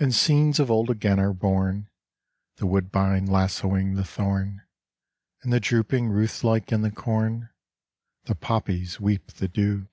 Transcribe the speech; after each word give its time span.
And 0.00 0.12
scenes 0.12 0.58
of 0.58 0.68
old 0.68 0.90
again 0.90 1.20
are 1.20 1.32
bom. 1.32 1.86
The 2.56 2.66
woodbine 2.66 3.26
lassoing 3.30 3.94
the 3.94 4.02
thorn, 4.02 4.62
And 5.42 5.62
drooping 5.62 6.08
Ruth 6.08 6.42
like 6.42 6.72
in 6.72 6.82
the 6.82 6.90
corn 6.90 7.50
The 8.24 8.34
poppies 8.34 8.98
weep 8.98 9.28
the 9.34 9.46
dew. 9.46 9.86